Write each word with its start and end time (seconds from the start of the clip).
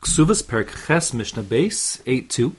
Kesubos 0.00 0.42
Perek 0.42 0.86
Ches 0.86 1.12
Mishnah 1.12 1.42
Beis 1.42 2.02
8.2. 2.04 2.54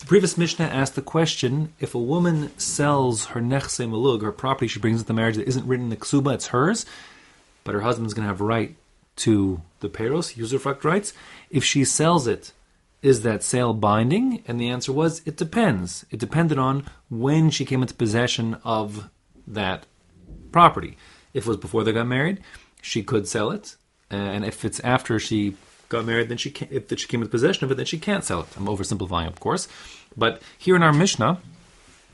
The 0.00 0.06
previous 0.06 0.36
Mishnah 0.36 0.64
asked 0.64 0.96
the 0.96 1.02
question, 1.02 1.72
if 1.78 1.94
a 1.94 2.00
woman 2.00 2.50
sells 2.58 3.26
her 3.26 3.40
nechse 3.40 3.86
melug, 3.88 4.22
her 4.22 4.32
property 4.32 4.66
she 4.66 4.80
brings 4.80 4.96
into 4.96 5.06
the 5.06 5.14
marriage 5.14 5.36
that 5.36 5.46
isn't 5.46 5.68
written 5.68 5.84
in 5.84 5.90
the 5.90 5.96
ksuba, 5.96 6.34
it's 6.34 6.48
hers, 6.48 6.84
but 7.62 7.74
her 7.76 7.82
husband's 7.82 8.12
going 8.12 8.24
to 8.24 8.28
have 8.28 8.40
right 8.40 8.74
to 9.16 9.62
the 9.78 9.88
peros, 9.88 10.34
usufruct 10.34 10.82
rights. 10.82 11.12
If 11.48 11.62
she 11.62 11.84
sells 11.84 12.26
it, 12.26 12.52
is 13.02 13.22
that 13.22 13.44
sale 13.44 13.72
binding? 13.72 14.42
And 14.48 14.60
the 14.60 14.68
answer 14.68 14.92
was, 14.92 15.22
it 15.24 15.36
depends. 15.36 16.04
It 16.10 16.18
depended 16.18 16.58
on 16.58 16.86
when 17.08 17.50
she 17.50 17.64
came 17.64 17.82
into 17.82 17.94
possession 17.94 18.56
of 18.64 19.08
that 19.46 19.86
property. 20.50 20.96
If 21.32 21.46
it 21.46 21.48
was 21.48 21.56
before 21.56 21.84
they 21.84 21.92
got 21.92 22.08
married, 22.08 22.40
she 22.82 23.04
could 23.04 23.28
sell 23.28 23.52
it. 23.52 23.76
And 24.10 24.44
if 24.44 24.64
it's 24.64 24.80
after 24.80 25.20
she 25.20 25.54
got 25.88 26.04
married, 26.04 26.28
then 26.28 26.38
she 26.38 26.50
can't, 26.50 26.70
if 26.72 26.98
she 26.98 27.06
came 27.06 27.20
into 27.20 27.30
possession 27.30 27.64
of 27.64 27.70
it, 27.70 27.76
then 27.76 27.86
she 27.86 27.98
can't 27.98 28.24
sell 28.24 28.40
it. 28.40 28.48
I'm 28.56 28.66
oversimplifying, 28.66 29.26
of 29.26 29.40
course. 29.40 29.68
But 30.16 30.42
here 30.58 30.76
in 30.76 30.82
our 30.82 30.92
Mishnah, 30.92 31.38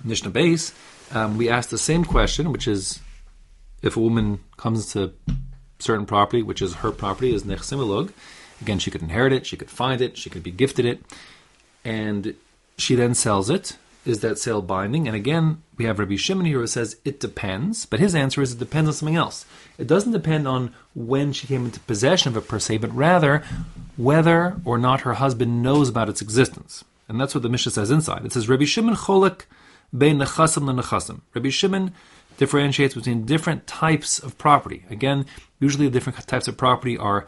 Mishnah 0.04 0.30
Beis, 0.30 0.72
um, 1.14 1.36
we 1.36 1.48
ask 1.48 1.68
the 1.70 1.78
same 1.78 2.04
question, 2.04 2.52
which 2.52 2.68
is 2.68 3.00
if 3.82 3.96
a 3.96 4.00
woman 4.00 4.40
comes 4.56 4.92
to 4.92 5.12
certain 5.78 6.06
property, 6.06 6.42
which 6.42 6.62
is 6.62 6.74
her 6.74 6.92
property, 6.92 7.34
is 7.34 7.44
nechsimilug, 7.44 8.12
again, 8.60 8.78
she 8.78 8.90
could 8.90 9.02
inherit 9.02 9.32
it, 9.32 9.46
she 9.46 9.56
could 9.56 9.70
find 9.70 10.00
it, 10.00 10.16
she 10.16 10.30
could 10.30 10.42
be 10.42 10.50
gifted 10.50 10.84
it, 10.84 11.02
and 11.84 12.34
she 12.76 12.94
then 12.94 13.14
sells 13.14 13.50
it 13.50 13.76
is 14.04 14.20
that 14.20 14.38
sale 14.38 14.62
binding? 14.62 15.06
And 15.06 15.16
again, 15.16 15.62
we 15.76 15.84
have 15.84 15.98
Rabbi 15.98 16.16
Shimon 16.16 16.46
here 16.46 16.60
who 16.60 16.66
says 16.66 16.96
it 17.04 17.20
depends, 17.20 17.86
but 17.86 18.00
his 18.00 18.14
answer 18.14 18.40
is 18.40 18.52
it 18.52 18.58
depends 18.58 18.88
on 18.88 18.94
something 18.94 19.16
else. 19.16 19.44
It 19.78 19.86
doesn't 19.86 20.12
depend 20.12 20.48
on 20.48 20.74
when 20.94 21.32
she 21.32 21.46
came 21.46 21.66
into 21.66 21.80
possession 21.80 22.30
of 22.30 22.42
it 22.42 22.48
per 22.48 22.58
se, 22.58 22.78
but 22.78 22.94
rather 22.94 23.42
whether 23.96 24.56
or 24.64 24.78
not 24.78 25.02
her 25.02 25.14
husband 25.14 25.62
knows 25.62 25.88
about 25.88 26.08
its 26.08 26.22
existence. 26.22 26.84
And 27.08 27.20
that's 27.20 27.34
what 27.34 27.42
the 27.42 27.48
Mishnah 27.48 27.72
says 27.72 27.90
inside. 27.90 28.24
It 28.24 28.32
says 28.32 28.48
Rabbi 28.48 28.64
Shimon 28.64 28.94
cholek 28.94 29.42
bein 29.96 30.18
nechasim 30.18 30.64
lenechasim. 30.64 31.20
Rabbi 31.34 31.50
Shimon 31.50 31.92
differentiates 32.38 32.94
between 32.94 33.26
different 33.26 33.66
types 33.66 34.18
of 34.18 34.38
property. 34.38 34.84
Again, 34.88 35.26
usually 35.58 35.86
the 35.86 35.92
different 35.92 36.26
types 36.26 36.48
of 36.48 36.56
property 36.56 36.96
are 36.96 37.26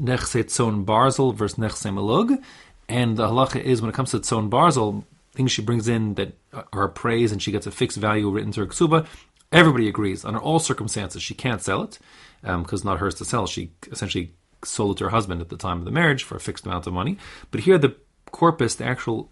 nechse 0.00 0.42
tzon 0.44 0.84
barzel 0.84 1.34
versus 1.34 1.58
nechse 1.58 1.92
melug. 1.92 2.42
And 2.88 3.18
the 3.18 3.26
halacha 3.26 3.60
is 3.60 3.82
when 3.82 3.90
it 3.90 3.94
comes 3.94 4.12
to 4.12 4.20
tzon 4.20 4.48
barzel, 4.48 5.04
things 5.32 5.52
she 5.52 5.62
brings 5.62 5.88
in 5.88 6.14
that 6.14 6.36
are 6.72 6.84
appraised 6.84 7.32
and 7.32 7.42
she 7.42 7.52
gets 7.52 7.66
a 7.66 7.70
fixed 7.70 7.98
value 7.98 8.30
written 8.30 8.52
to 8.52 8.60
her 8.60 8.66
ksuba, 8.66 9.06
everybody 9.52 9.88
agrees 9.88 10.24
under 10.24 10.40
all 10.40 10.58
circumstances 10.58 11.22
she 11.22 11.34
can't 11.34 11.62
sell 11.62 11.82
it 11.82 11.98
because 12.42 12.84
um, 12.84 12.90
not 12.90 12.98
hers 12.98 13.14
to 13.16 13.24
sell. 13.24 13.46
She 13.46 13.72
essentially 13.90 14.34
sold 14.64 14.96
it 14.96 14.98
to 14.98 15.04
her 15.04 15.10
husband 15.10 15.40
at 15.40 15.48
the 15.48 15.56
time 15.56 15.78
of 15.78 15.84
the 15.84 15.90
marriage 15.90 16.22
for 16.24 16.36
a 16.36 16.40
fixed 16.40 16.66
amount 16.66 16.86
of 16.86 16.92
money. 16.92 17.18
But 17.50 17.60
here, 17.60 17.78
the 17.78 17.96
corpus, 18.30 18.74
the 18.74 18.84
actual 18.84 19.30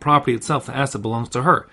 property 0.00 0.34
itself, 0.34 0.66
the 0.66 0.76
asset 0.76 1.02
belongs 1.02 1.28
to 1.30 1.42
her. 1.42 1.68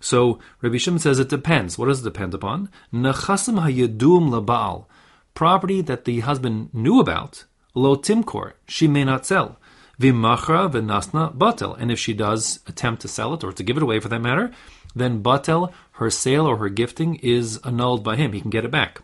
So 0.00 0.38
Rabbi 0.62 0.76
Shimon 0.76 1.00
says 1.00 1.18
it 1.18 1.28
depends. 1.28 1.76
What 1.76 1.86
does 1.86 2.00
it 2.00 2.04
depend 2.04 2.34
upon? 2.34 2.70
Nechasim 2.92 3.60
hayedum 3.60 4.30
labal, 4.30 4.86
property 5.34 5.80
that 5.82 6.04
the 6.04 6.20
husband 6.20 6.70
knew 6.72 7.00
about. 7.00 7.44
Lo 7.74 7.96
timkor, 7.96 8.54
she 8.66 8.88
may 8.88 9.04
not 9.04 9.26
sell. 9.26 9.58
Vimachra 10.00 10.70
v'nasna 10.70 11.34
batel. 11.36 11.76
And 11.78 11.90
if 11.90 11.98
she 11.98 12.12
does 12.12 12.60
attempt 12.66 13.02
to 13.02 13.08
sell 13.08 13.34
it 13.34 13.44
or 13.44 13.52
to 13.52 13.62
give 13.62 13.76
it 13.76 13.82
away 13.82 14.00
for 14.00 14.08
that 14.08 14.20
matter, 14.20 14.52
then 14.94 15.22
batel, 15.22 15.72
her 15.92 16.10
sale 16.10 16.46
or 16.46 16.56
her 16.58 16.68
gifting 16.68 17.16
is 17.16 17.58
annulled 17.64 18.04
by 18.04 18.16
him. 18.16 18.32
He 18.32 18.40
can 18.40 18.50
get 18.50 18.64
it 18.64 18.70
back. 18.70 19.00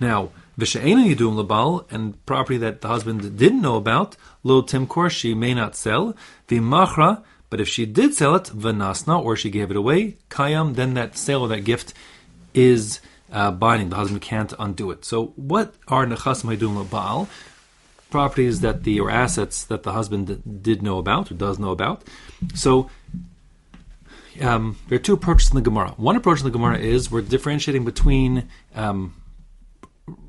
Now, 0.00 0.30
v'she'ena 0.58 1.14
yidum 1.14 1.42
labal, 1.42 1.90
and 1.90 2.24
property 2.24 2.58
that 2.58 2.80
the 2.80 2.88
husband 2.88 3.36
didn't 3.36 3.60
know 3.60 3.76
about, 3.76 4.16
lo 4.42 4.62
timkor, 4.62 5.10
she 5.10 5.34
may 5.34 5.54
not 5.54 5.76
sell. 5.76 6.14
Vimachra, 6.48 7.22
but 7.50 7.60
if 7.60 7.68
she 7.68 7.84
did 7.84 8.14
sell 8.14 8.34
it, 8.36 8.44
v'nasna, 8.44 9.22
or 9.22 9.36
she 9.36 9.50
gave 9.50 9.70
it 9.70 9.76
away, 9.76 10.16
kayam, 10.30 10.74
then 10.74 10.94
that 10.94 11.16
sale 11.16 11.42
or 11.42 11.48
that 11.48 11.64
gift 11.64 11.92
is 12.54 13.00
uh, 13.30 13.50
binding. 13.50 13.90
The 13.90 13.96
husband 13.96 14.22
can't 14.22 14.52
undo 14.58 14.90
it. 14.90 15.04
So, 15.04 15.32
what 15.36 15.74
are 15.86 16.06
nechas 16.06 16.44
maidum 16.44 16.82
labal? 16.82 17.28
Properties 18.10 18.60
that 18.60 18.84
the 18.84 19.00
or 19.00 19.10
assets 19.10 19.64
that 19.64 19.82
the 19.82 19.92
husband 19.92 20.62
did 20.62 20.82
know 20.82 20.98
about 20.98 21.30
or 21.30 21.34
does 21.34 21.58
know 21.58 21.70
about. 21.70 22.02
So 22.54 22.90
um, 24.40 24.78
there 24.88 24.96
are 24.96 25.02
two 25.02 25.14
approaches 25.14 25.50
in 25.50 25.56
the 25.56 25.62
Gemara. 25.62 25.90
One 25.96 26.16
approach 26.16 26.38
in 26.38 26.44
the 26.44 26.50
Gemara 26.50 26.78
is 26.78 27.10
we're 27.10 27.22
differentiating 27.22 27.84
between 27.84 28.48
um, 28.74 29.14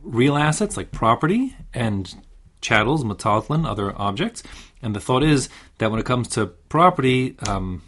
real 0.04 0.36
assets 0.36 0.78
like 0.78 0.92
property 0.92 1.56
and 1.74 2.14
chattels, 2.62 3.04
metaltlin, 3.04 3.66
other 3.66 3.94
objects. 4.00 4.44
And 4.82 4.96
the 4.96 5.00
thought 5.00 5.24
is 5.24 5.50
that 5.78 5.92
when 5.92 6.00
it 6.00 6.06
comes 6.06 6.28
to 6.30 6.48
property, 6.48 7.36
um, 7.48 7.82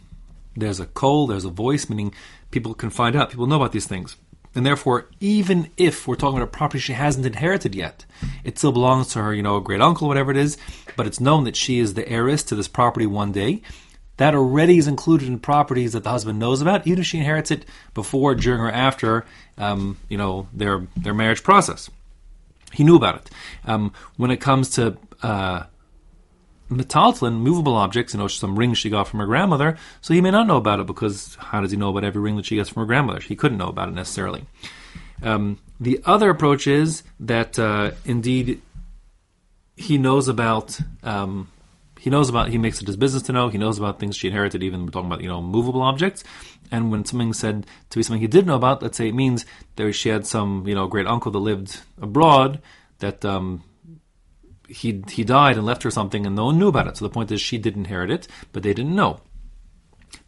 there's 0.55 0.79
a 0.79 0.85
call, 0.85 1.27
there's 1.27 1.45
a 1.45 1.49
voice, 1.49 1.89
meaning 1.89 2.13
people 2.51 2.73
can 2.73 2.89
find 2.89 3.15
out, 3.15 3.29
people 3.29 3.47
know 3.47 3.57
about 3.57 3.71
these 3.71 3.87
things. 3.87 4.17
And 4.53 4.65
therefore, 4.65 5.07
even 5.19 5.69
if 5.77 6.07
we're 6.07 6.15
talking 6.15 6.37
about 6.37 6.49
a 6.49 6.51
property 6.51 6.79
she 6.79 6.93
hasn't 6.93 7.25
inherited 7.25 7.73
yet, 7.73 8.05
it 8.43 8.57
still 8.57 8.73
belongs 8.73 9.07
to 9.09 9.21
her, 9.21 9.33
you 9.33 9.41
know, 9.41 9.59
great 9.59 9.81
uncle, 9.81 10.07
whatever 10.07 10.31
it 10.31 10.37
is, 10.37 10.57
but 10.97 11.07
it's 11.07 11.21
known 11.21 11.45
that 11.45 11.55
she 11.55 11.79
is 11.79 11.93
the 11.93 12.07
heiress 12.09 12.43
to 12.43 12.55
this 12.55 12.67
property 12.67 13.05
one 13.05 13.31
day. 13.31 13.61
That 14.17 14.35
already 14.35 14.77
is 14.77 14.87
included 14.87 15.29
in 15.29 15.39
properties 15.39 15.93
that 15.93 16.03
the 16.03 16.09
husband 16.09 16.37
knows 16.37 16.61
about, 16.61 16.85
even 16.85 16.99
if 16.99 17.05
she 17.05 17.17
inherits 17.17 17.49
it 17.49 17.65
before, 17.93 18.35
during, 18.35 18.61
or 18.61 18.69
after, 18.69 19.25
um, 19.57 19.97
you 20.09 20.17
know, 20.17 20.47
their 20.53 20.85
their 20.95 21.13
marriage 21.13 21.43
process. 21.43 21.89
He 22.73 22.83
knew 22.83 22.95
about 22.95 23.15
it. 23.15 23.29
Um, 23.65 23.93
when 24.17 24.29
it 24.29 24.37
comes 24.37 24.69
to 24.71 24.97
uh, 25.23 25.63
metaltlin, 26.71 27.39
movable 27.39 27.75
objects, 27.75 28.13
you 28.13 28.19
know, 28.19 28.27
some 28.27 28.57
rings 28.57 28.77
she 28.77 28.89
got 28.89 29.07
from 29.07 29.19
her 29.19 29.25
grandmother, 29.25 29.77
so 30.01 30.13
he 30.13 30.21
may 30.21 30.31
not 30.31 30.47
know 30.47 30.57
about 30.57 30.79
it 30.79 30.87
because 30.87 31.35
how 31.35 31.61
does 31.61 31.71
he 31.71 31.77
know 31.77 31.89
about 31.89 32.03
every 32.03 32.21
ring 32.21 32.37
that 32.37 32.45
she 32.45 32.55
gets 32.55 32.69
from 32.69 32.81
her 32.81 32.87
grandmother? 32.87 33.19
He 33.19 33.35
couldn't 33.35 33.57
know 33.57 33.67
about 33.67 33.89
it 33.89 33.93
necessarily. 33.93 34.45
Um, 35.21 35.59
the 35.79 36.01
other 36.05 36.29
approach 36.29 36.67
is 36.67 37.03
that 37.19 37.59
uh, 37.59 37.91
indeed 38.05 38.61
he 39.75 39.97
knows 39.97 40.27
about. 40.27 40.79
Um, 41.03 41.49
he 41.99 42.09
knows 42.09 42.29
about. 42.29 42.49
He 42.49 42.57
makes 42.57 42.81
it 42.81 42.87
his 42.87 42.97
business 42.97 43.23
to 43.23 43.31
know. 43.31 43.49
He 43.49 43.57
knows 43.57 43.77
about 43.77 43.99
things 43.99 44.15
she 44.15 44.27
inherited. 44.27 44.63
Even 44.63 44.85
we're 44.85 44.91
talking 44.91 45.07
about 45.07 45.21
you 45.21 45.27
know 45.27 45.41
movable 45.41 45.81
objects. 45.81 46.23
And 46.71 46.91
when 46.91 47.03
something 47.03 47.33
said 47.33 47.65
to 47.89 47.99
be 47.99 48.03
something 48.03 48.21
he 48.21 48.27
did 48.27 48.47
know 48.47 48.55
about, 48.55 48.81
let's 48.81 48.97
say 48.97 49.09
it 49.09 49.15
means 49.15 49.45
that 49.75 49.91
she 49.93 50.09
had 50.09 50.25
some 50.25 50.67
you 50.67 50.73
know 50.73 50.87
great 50.87 51.07
uncle 51.07 51.31
that 51.31 51.39
lived 51.39 51.81
abroad 52.01 52.61
that 52.99 53.25
um, 53.25 53.63
he 54.71 55.03
he 55.09 55.23
died 55.23 55.57
and 55.57 55.65
left 55.65 55.83
her 55.83 55.91
something, 55.91 56.25
and 56.25 56.35
no 56.35 56.45
one 56.45 56.59
knew 56.59 56.67
about 56.67 56.87
it. 56.87 56.97
So 56.97 57.05
the 57.05 57.13
point 57.13 57.31
is, 57.31 57.41
she 57.41 57.57
did 57.57 57.75
inherit 57.75 58.11
it, 58.11 58.27
but 58.51 58.63
they 58.63 58.73
didn't 58.73 58.95
know. 58.95 59.19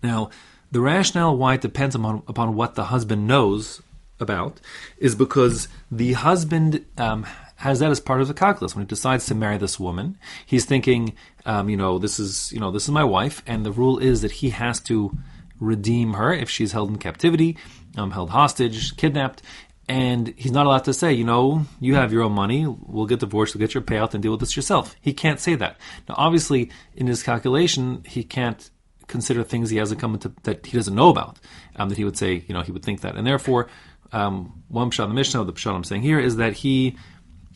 Now, 0.02 0.30
the 0.72 0.82
rationale 0.82 1.38
why 1.38 1.56
it 1.56 1.62
depends 1.62 1.96
upon, 1.96 2.24
upon 2.28 2.56
what 2.56 2.76
the 2.76 2.86
husband 2.86 3.28
knows 3.28 3.82
about 4.20 4.60
is 4.98 5.16
because 5.16 5.68
the 5.92 6.14
husband 6.14 6.86
um, 6.98 7.26
has 7.58 7.80
that 7.80 7.92
as 7.92 8.00
part 8.00 8.22
of 8.22 8.28
the 8.28 8.34
calculus 8.34 8.76
when 8.76 8.84
he 8.84 8.88
decides 8.88 9.26
to 9.26 9.36
marry 9.36 9.58
this 9.58 9.80
woman. 9.80 10.18
He's 10.46 10.66
thinking, 10.66 11.14
um, 11.46 11.70
you 11.70 11.78
know, 11.78 12.00
this 12.00 12.20
is 12.20 12.52
you 12.52 12.60
know 12.60 12.72
this 12.72 12.84
is 12.84 12.92
my 12.92 13.04
wife, 13.04 13.44
and 13.46 13.66
the 13.66 13.72
rule 13.72 14.00
is 14.00 14.22
that 14.22 14.32
he 14.32 14.50
has 14.50 14.80
to 14.82 15.18
redeem 15.60 16.14
her 16.14 16.34
if 16.34 16.50
she's 16.50 16.72
held 16.72 16.90
in 16.90 16.98
captivity, 16.98 17.58
um, 17.96 18.12
held 18.12 18.32
hostage, 18.32 18.98
kidnapped, 18.98 19.42
and 19.88 20.34
he's 20.38 20.52
not 20.52 20.66
allowed 20.66 20.86
to 20.86 20.94
say, 20.94 21.12
you 21.14 21.24
know, 21.24 21.66
you 21.80 21.96
have 21.96 22.14
your 22.14 22.24
own 22.24 22.32
money, 22.32 22.66
we'll 22.66 23.06
get 23.06 23.20
divorced, 23.20 23.54
we'll 23.54 23.60
get 23.60 23.74
your 23.74 23.84
payout, 23.84 24.14
and 24.14 24.24
deal 24.24 24.32
with 24.32 24.40
this 24.40 24.56
yourself. 24.56 24.96
He 25.02 25.14
can't 25.14 25.40
say 25.40 25.56
that. 25.56 25.78
Now, 26.08 26.16
obviously, 26.18 26.72
in 26.96 27.08
his 27.08 27.22
calculation, 27.22 28.04
he 28.08 28.24
can't 28.24 28.70
consider 29.08 29.44
things 29.44 29.70
he 29.70 29.78
hasn't 29.78 30.00
come 30.00 30.14
into 30.14 30.32
that 30.44 30.66
he 30.66 30.78
doesn't 30.78 30.96
know 30.96 31.10
about. 31.10 31.40
Um, 31.76 31.90
that 31.90 31.98
he 31.98 32.06
would 32.06 32.18
say, 32.18 32.44
you 32.48 32.54
know, 32.54 32.62
he 32.62 32.72
would 32.72 32.84
think 32.84 33.02
that, 33.02 33.16
and 33.16 33.28
therefore, 33.28 33.70
um, 34.14 34.64
one 34.70 34.92
pshat 34.92 35.04
in 35.04 35.10
the 35.10 35.16
Mishnah, 35.16 35.44
the 35.44 35.54
pshat 35.54 35.74
I'm 35.74 35.84
saying 35.84 36.04
here 36.04 36.20
is 36.20 36.38
that 36.38 36.54
he 36.54 36.96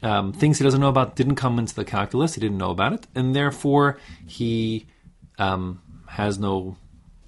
um, 0.04 0.34
things 0.34 0.58
he 0.58 0.64
doesn't 0.64 0.82
know 0.82 0.90
about 0.90 1.16
didn't 1.16 1.36
come 1.36 1.60
into 1.60 1.74
the 1.74 1.86
calculus. 1.86 2.36
He 2.36 2.42
didn't 2.42 2.58
know 2.58 2.72
about 2.72 2.94
it, 2.94 3.08
and 3.16 3.36
therefore 3.36 4.00
he 4.26 4.88
um, 5.38 5.82
has 6.08 6.38
no 6.38 6.78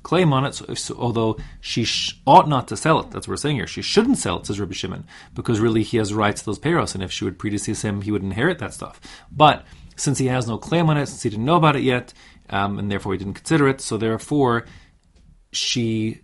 claim 0.04 0.34
on 0.34 0.46
it, 0.46 0.56
so, 0.56 0.74
so, 0.74 0.96
although 0.98 1.38
she 1.60 1.84
sh- 1.84 2.19
ought 2.25 2.48
not 2.48 2.68
to 2.69 2.78
sell 2.78 3.00
it. 3.00 3.12
That's 3.12 3.28
what 3.28 3.34
we're 3.34 3.38
saying 3.38 3.57
here. 3.57 3.68
She 3.68 3.81
shouldn't 3.81 4.18
sell 4.18 4.40
it, 4.40 4.46
says 4.46 4.60
Rabbi 4.60 4.74
Shimon, 4.74 5.06
because 5.34 5.60
really 5.60 5.84
he 5.84 5.98
has 5.98 6.13
rights 6.13 6.42
to 6.42 6.46
those 6.48 6.60
payros, 6.60 6.94
and 6.94 7.04
if 7.04 7.12
she 7.12 7.25
would 7.25 7.38
predecease 7.38 7.84
him, 7.84 8.01
he 8.01 8.12
would 8.12 8.24
inherit 8.24 8.60
that 8.60 8.74
stuff. 8.74 9.00
But 9.31 9.66
since 9.96 10.18
he 10.18 10.28
has 10.28 10.48
no 10.48 10.57
claim 10.57 10.90
on 10.90 10.98
it, 10.98 11.07
since 11.07 11.24
he 11.24 11.30
didn't 11.30 11.46
know 11.46 11.57
about 11.57 11.75
it 11.75 11.84
yet, 11.84 12.13
um, 12.50 12.80
and 12.80 12.90
therefore 12.90 13.13
he 13.13 13.19
didn't 13.19 13.36
consider 13.36 13.68
it, 13.68 13.81
so 13.81 13.98
therefore 13.98 14.66
she, 15.51 16.22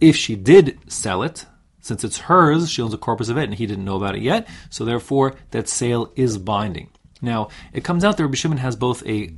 if 0.00 0.16
she 0.16 0.36
did 0.36 0.78
sell 0.90 1.22
it, 1.22 1.46
since 1.80 2.04
it's 2.04 2.18
hers, 2.18 2.70
she 2.70 2.82
owns 2.82 2.94
a 2.94 2.98
corpus 2.98 3.28
of 3.28 3.38
it, 3.38 3.44
and 3.44 3.54
he 3.54 3.66
didn't 3.66 3.84
know 3.84 3.96
about 3.96 4.14
it 4.14 4.22
yet, 4.22 4.48
so 4.68 4.84
therefore 4.84 5.34
that 5.50 5.68
sale 5.68 6.12
is 6.14 6.38
binding. 6.38 6.90
Now, 7.22 7.48
it 7.72 7.84
comes 7.84 8.04
out 8.04 8.16
that 8.16 8.22
Rabbi 8.22 8.36
Shimon 8.36 8.58
has 8.58 8.76
both 8.76 9.06
a 9.06 9.34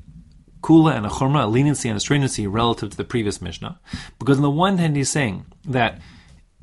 kula 0.63 0.97
and 0.97 1.05
a 1.05 1.09
chumrah, 1.09 1.45
a 1.45 1.47
leniency 1.47 1.89
and 1.89 1.97
a 1.97 2.01
stringency 2.01 2.47
relative 2.47 2.91
to 2.91 2.97
the 2.97 3.05
previous 3.05 3.43
Mishnah. 3.43 3.79
Because 4.19 4.37
on 4.37 4.43
the 4.43 4.51
one 4.51 4.79
hand, 4.79 4.97
he's 4.97 5.11
saying 5.11 5.45
that 5.65 6.01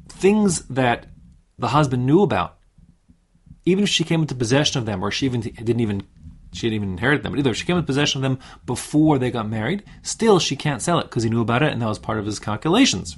things 0.08 0.64
that 0.68 1.08
the 1.58 1.68
husband 1.68 2.06
knew 2.06 2.22
about, 2.22 2.58
even 3.66 3.84
if 3.84 3.90
she 3.90 4.04
came 4.04 4.22
into 4.22 4.36
possession 4.36 4.80
of 4.80 4.86
them 4.86 5.04
or 5.04 5.12
she 5.12 5.26
even 5.26 5.42
didn't 5.42 5.80
even 5.80 6.04
she 6.52 6.68
didn't 6.68 6.76
even 6.78 6.92
inherit 6.94 7.22
them. 7.22 7.32
But 7.32 7.40
either 7.40 7.52
if 7.52 7.58
she 7.58 7.66
came 7.66 7.78
into 7.78 7.86
possession 7.86 8.24
of 8.24 8.24
them 8.24 8.40
before 8.66 9.20
they 9.20 9.30
got 9.30 9.48
married, 9.48 9.84
still 10.02 10.40
she 10.40 10.56
can't 10.56 10.82
sell 10.82 11.00
it 11.00 11.04
because 11.04 11.22
he 11.22 11.30
knew 11.30 11.42
about 11.42 11.62
it 11.62 11.72
and 11.72 11.82
that 11.82 11.88
was 11.88 12.00
part 12.00 12.18
of 12.18 12.26
his 12.26 12.40
calculations. 12.40 13.18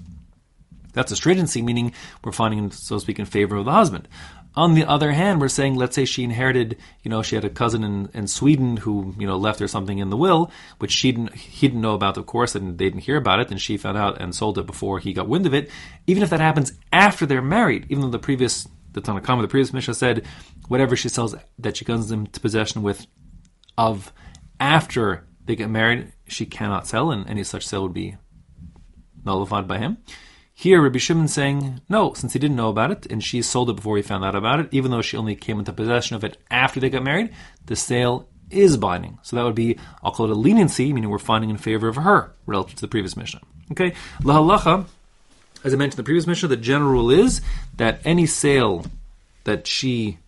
That's 0.93 1.11
a 1.11 1.15
stringency, 1.15 1.61
meaning 1.61 1.93
we're 2.23 2.33
finding, 2.33 2.69
so 2.71 2.95
to 2.95 2.99
speak, 2.99 3.19
in 3.19 3.25
favor 3.25 3.55
of 3.55 3.65
the 3.65 3.71
husband. 3.71 4.09
On 4.53 4.73
the 4.73 4.83
other 4.85 5.13
hand, 5.13 5.39
we're 5.39 5.47
saying, 5.47 5.75
let's 5.75 5.95
say 5.95 6.03
she 6.03 6.25
inherited, 6.25 6.77
you 7.03 7.09
know, 7.09 7.21
she 7.21 7.35
had 7.35 7.45
a 7.45 7.49
cousin 7.49 7.85
in, 7.85 8.09
in 8.13 8.27
Sweden 8.27 8.77
who, 8.77 9.15
you 9.17 9.25
know, 9.25 9.37
left 9.37 9.61
her 9.61 9.67
something 9.67 9.99
in 9.99 10.09
the 10.09 10.17
will, 10.17 10.51
which 10.79 10.91
she 10.91 11.13
didn't, 11.13 11.33
he 11.35 11.69
didn't 11.69 11.81
know 11.81 11.93
about, 11.93 12.17
of 12.17 12.25
course, 12.25 12.53
and 12.53 12.77
they 12.77 12.85
didn't 12.85 13.01
hear 13.01 13.15
about 13.15 13.39
it, 13.39 13.49
and 13.49 13.61
she 13.61 13.77
found 13.77 13.97
out 13.97 14.19
and 14.21 14.35
sold 14.35 14.57
it 14.57 14.65
before 14.65 14.99
he 14.99 15.13
got 15.13 15.29
wind 15.29 15.45
of 15.45 15.53
it. 15.53 15.69
Even 16.05 16.21
if 16.21 16.29
that 16.31 16.41
happens 16.41 16.73
after 16.91 17.25
they're 17.25 17.41
married, 17.41 17.85
even 17.87 18.01
though 18.01 18.09
the 18.09 18.19
previous, 18.19 18.67
the 18.91 19.01
Tanakh, 19.01 19.41
the 19.41 19.47
previous 19.47 19.71
Mishnah 19.71 19.93
said, 19.93 20.25
whatever 20.67 20.97
she 20.97 21.07
sells 21.07 21.33
that 21.57 21.77
she 21.77 21.85
comes 21.85 22.11
into 22.11 22.39
possession 22.41 22.81
with 22.81 23.07
of 23.77 24.11
after 24.59 25.25
they 25.45 25.55
get 25.55 25.69
married, 25.69 26.11
she 26.27 26.45
cannot 26.45 26.87
sell, 26.87 27.09
and 27.11 27.25
any 27.29 27.45
such 27.45 27.65
sale 27.65 27.83
would 27.83 27.93
be 27.93 28.17
nullified 29.23 29.67
by 29.67 29.77
him. 29.77 29.97
Here, 30.61 30.79
Rabbi 30.79 30.99
Shimon 30.99 31.27
saying, 31.27 31.81
no, 31.89 32.13
since 32.13 32.33
he 32.33 32.37
didn't 32.37 32.55
know 32.55 32.69
about 32.69 32.91
it, 32.91 33.07
and 33.07 33.23
she 33.23 33.41
sold 33.41 33.71
it 33.71 33.77
before 33.77 33.97
he 33.97 34.03
found 34.03 34.23
out 34.23 34.35
about 34.35 34.59
it, 34.59 34.67
even 34.69 34.91
though 34.91 35.01
she 35.01 35.17
only 35.17 35.33
came 35.33 35.57
into 35.57 35.73
possession 35.73 36.15
of 36.15 36.23
it 36.23 36.37
after 36.51 36.79
they 36.79 36.91
got 36.91 37.01
married, 37.01 37.31
the 37.65 37.75
sale 37.75 38.27
is 38.51 38.77
binding. 38.77 39.17
So 39.23 39.35
that 39.35 39.43
would 39.43 39.55
be, 39.55 39.79
I'll 40.03 40.11
call 40.11 40.27
it 40.27 40.31
a 40.31 40.35
leniency, 40.35 40.93
meaning 40.93 41.09
we're 41.09 41.17
finding 41.17 41.49
in 41.49 41.57
favor 41.57 41.87
of 41.87 41.95
her 41.95 42.35
relative 42.45 42.75
to 42.75 42.81
the 42.81 42.87
previous 42.87 43.17
Mishnah. 43.17 43.41
Okay, 43.71 43.95
lahalacha, 44.21 44.85
as 45.63 45.73
I 45.73 45.77
mentioned 45.77 45.93
in 45.93 46.03
the 46.03 46.03
previous 46.03 46.27
Mishnah, 46.27 46.49
the 46.49 46.57
general 46.57 46.91
rule 46.91 47.09
is 47.09 47.41
that 47.77 47.99
any 48.05 48.27
sale 48.27 48.85
that 49.45 49.65
she 49.65 50.19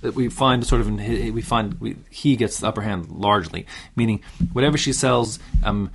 that 0.00 0.14
we 0.14 0.30
find 0.30 0.66
sort 0.66 0.80
of 0.80 0.88
in, 0.88 1.34
we 1.34 1.42
find 1.42 1.78
we, 1.80 1.96
he 2.08 2.36
gets 2.36 2.60
the 2.60 2.66
upper 2.66 2.80
hand 2.80 3.10
largely, 3.10 3.66
meaning 3.94 4.22
whatever 4.54 4.78
she 4.78 4.94
sells, 4.94 5.38
um, 5.62 5.90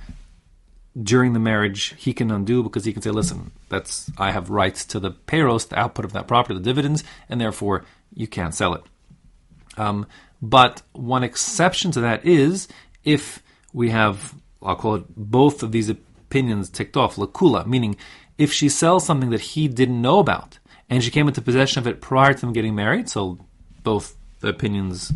during 1.02 1.32
the 1.32 1.38
marriage 1.38 1.94
he 1.96 2.12
can 2.12 2.30
undo 2.30 2.62
because 2.62 2.84
he 2.84 2.92
can 2.92 3.02
say, 3.02 3.10
listen, 3.10 3.52
that's 3.68 4.10
I 4.18 4.32
have 4.32 4.50
rights 4.50 4.84
to 4.86 5.00
the 5.00 5.12
payros, 5.12 5.68
the 5.68 5.78
output 5.78 6.04
of 6.04 6.12
that 6.12 6.26
property, 6.26 6.54
the 6.54 6.60
dividends, 6.60 7.04
and 7.28 7.40
therefore 7.40 7.84
you 8.14 8.26
can't 8.26 8.54
sell 8.54 8.74
it. 8.74 8.82
Um, 9.76 10.06
but 10.42 10.82
one 10.92 11.24
exception 11.24 11.90
to 11.92 12.00
that 12.00 12.24
is 12.24 12.68
if 13.04 13.42
we 13.72 13.90
have, 13.90 14.34
I'll 14.62 14.76
call 14.76 14.96
it 14.96 15.04
both 15.16 15.62
of 15.62 15.72
these 15.72 15.88
opinions 15.88 16.68
ticked 16.68 16.96
off, 16.96 17.16
lakula, 17.16 17.66
meaning 17.66 17.96
if 18.36 18.52
she 18.52 18.68
sells 18.68 19.04
something 19.04 19.30
that 19.30 19.40
he 19.40 19.68
didn't 19.68 20.00
know 20.00 20.18
about 20.18 20.58
and 20.90 21.02
she 21.02 21.10
came 21.10 21.28
into 21.28 21.42
possession 21.42 21.80
of 21.80 21.86
it 21.86 22.00
prior 22.00 22.34
to 22.34 22.40
them 22.40 22.52
getting 22.52 22.74
married, 22.74 23.08
so 23.08 23.38
both 23.82 24.16
the 24.40 24.48
opinions 24.48 25.12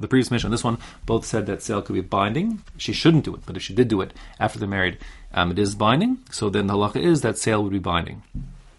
the 0.00 0.08
previous 0.08 0.30
Mishnah, 0.30 0.50
this 0.50 0.64
one, 0.64 0.78
both 1.04 1.24
said 1.24 1.46
that 1.46 1.62
sale 1.62 1.82
could 1.82 1.94
be 1.94 2.00
binding. 2.00 2.62
She 2.76 2.92
shouldn't 2.92 3.24
do 3.24 3.34
it, 3.34 3.42
but 3.46 3.56
if 3.56 3.62
she 3.62 3.74
did 3.74 3.88
do 3.88 4.00
it 4.00 4.12
after 4.38 4.58
they're 4.58 4.68
married, 4.68 4.98
um, 5.32 5.50
it 5.50 5.58
is 5.58 5.74
binding. 5.74 6.18
So 6.30 6.50
then 6.50 6.66
the 6.66 6.74
halacha 6.74 6.96
is 6.96 7.22
that 7.22 7.38
sale 7.38 7.62
would 7.62 7.72
be 7.72 7.78
binding. 7.78 8.22